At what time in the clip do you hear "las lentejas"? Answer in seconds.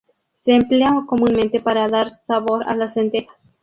2.75-3.37